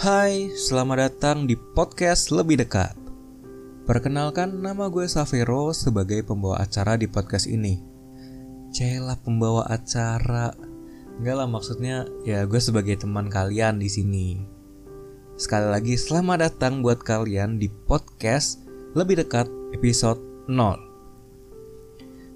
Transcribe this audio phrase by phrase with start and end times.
[0.00, 2.96] Hai, selamat datang di podcast Lebih Dekat.
[3.84, 7.84] Perkenalkan nama gue Savero sebagai pembawa acara di podcast ini.
[8.72, 10.56] Celah pembawa acara.
[11.20, 14.40] Enggak lah maksudnya ya gue sebagai teman kalian di sini.
[15.36, 18.64] Sekali lagi selamat datang buat kalian di podcast
[18.96, 20.80] Lebih Dekat episode 0.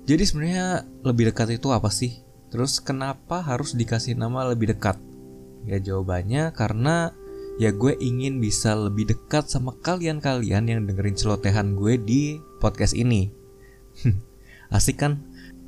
[0.04, 2.12] Jadi sebenarnya lebih dekat itu apa sih?
[2.52, 5.00] Terus kenapa harus dikasih nama lebih dekat?
[5.64, 7.23] Ya jawabannya karena
[7.54, 12.22] ya gue ingin bisa lebih dekat sama kalian-kalian yang dengerin celotehan gue di
[12.58, 13.30] podcast ini.
[14.76, 15.22] Asik kan?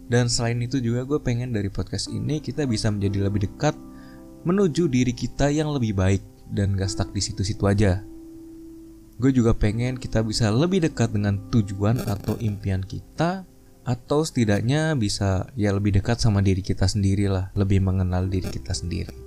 [0.07, 3.75] Dan selain itu juga gue pengen dari podcast ini kita bisa menjadi lebih dekat
[4.47, 6.23] menuju diri kita yang lebih baik
[6.55, 8.07] dan gak stuck di situ-situ aja.
[9.19, 13.43] Gue juga pengen kita bisa lebih dekat dengan tujuan atau impian kita
[13.87, 18.75] atau setidaknya bisa ya lebih dekat sama diri kita sendiri lah, lebih mengenal diri kita
[18.75, 19.26] sendiri.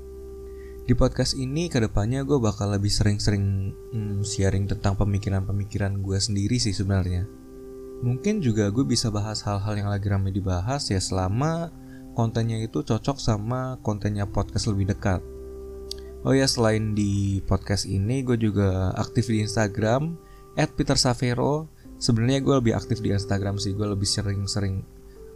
[0.89, 6.57] Di podcast ini ke depannya gue bakal lebih sering-sering hmm, sharing tentang pemikiran-pemikiran gue sendiri
[6.57, 7.29] sih sebenarnya.
[8.01, 11.69] Mungkin juga gue bisa bahas hal-hal yang lagi ramai dibahas ya selama
[12.17, 15.21] kontennya itu cocok sama kontennya podcast lebih dekat.
[16.25, 20.17] Oh ya selain di podcast ini gue juga aktif di Instagram
[20.57, 21.69] @petersavero.
[22.01, 24.81] Sebenarnya gue lebih aktif di Instagram sih, gue lebih sering-sering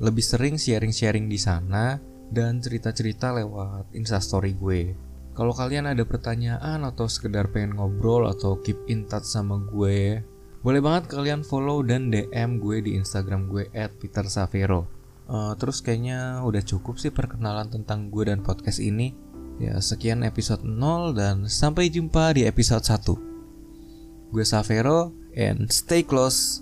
[0.02, 2.02] lebih sering sharing-sharing di sana
[2.34, 5.13] dan cerita-cerita lewat instastory gue.
[5.34, 10.22] Kalau kalian ada pertanyaan atau sekedar pengen ngobrol atau keep in touch sama gue,
[10.62, 14.86] boleh banget kalian follow dan DM gue di Instagram gue @petersavero.
[15.26, 19.18] Uh, terus kayaknya udah cukup sih perkenalan tentang gue dan podcast ini.
[19.58, 24.32] Ya, sekian episode 0 dan sampai jumpa di episode 1.
[24.34, 26.62] Gue Savero and stay close.